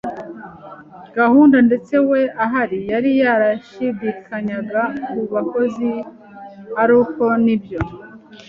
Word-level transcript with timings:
gahunda. 1.17 1.57
Ndetse 1.67 1.93
we, 2.09 2.21
ahari, 2.43 2.79
yari 2.91 3.11
yarashidikanyaga 3.21 4.81
ku 5.09 5.19
bakozi, 5.33 5.89
ariko 6.83 7.23
nibyo 7.45 7.79